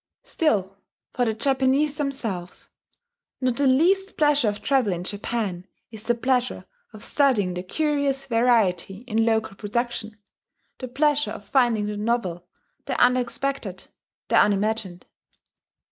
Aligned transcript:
Still, 0.23 0.79
for 1.13 1.25
the 1.25 1.35
Japanese 1.35 1.93
themselves, 1.97 2.71
not 3.39 3.57
the 3.57 3.67
least 3.67 4.17
pleasure 4.17 4.49
of 4.49 4.59
travel 4.59 4.91
in 4.93 5.03
Japan 5.03 5.67
is 5.91 6.01
the 6.05 6.15
pleasure 6.15 6.65
of 6.91 7.03
studying 7.05 7.53
the 7.53 7.61
curious 7.61 8.25
variety 8.25 9.03
in 9.07 9.23
local 9.25 9.55
production, 9.55 10.17
the 10.79 10.87
pleasure 10.87 11.29
of 11.29 11.47
finding 11.47 11.85
the 11.85 11.97
novel, 11.97 12.47
the 12.85 12.99
unexpected, 12.99 13.89
the 14.29 14.37
unimagined. 14.37 15.05